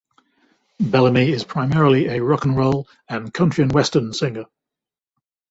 Bellamy 0.79 1.29
is 1.29 1.43
primarily 1.43 2.07
a 2.07 2.23
rock 2.23 2.47
'n' 2.47 2.55
roll 2.55 2.87
and 3.07 3.31
country-and-western 3.31 4.13
singer. 4.13 4.45